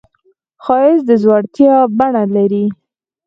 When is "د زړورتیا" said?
1.07-1.75